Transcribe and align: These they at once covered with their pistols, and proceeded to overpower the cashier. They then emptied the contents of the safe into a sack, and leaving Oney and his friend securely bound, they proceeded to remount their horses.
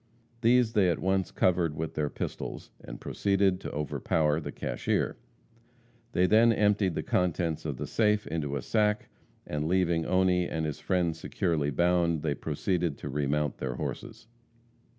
These 0.41 0.73
they 0.73 0.89
at 0.89 0.97
once 0.97 1.29
covered 1.29 1.75
with 1.75 1.93
their 1.93 2.09
pistols, 2.09 2.71
and 2.83 2.99
proceeded 2.99 3.59
to 3.61 3.71
overpower 3.71 4.39
the 4.39 4.51
cashier. 4.51 5.15
They 6.13 6.25
then 6.25 6.51
emptied 6.51 6.95
the 6.95 7.03
contents 7.03 7.65
of 7.65 7.77
the 7.77 7.85
safe 7.85 8.25
into 8.25 8.55
a 8.55 8.63
sack, 8.63 9.09
and 9.45 9.67
leaving 9.67 10.07
Oney 10.07 10.49
and 10.49 10.65
his 10.65 10.79
friend 10.79 11.15
securely 11.15 11.69
bound, 11.69 12.23
they 12.23 12.33
proceeded 12.33 12.97
to 12.97 13.09
remount 13.09 13.59
their 13.59 13.75
horses. 13.75 14.25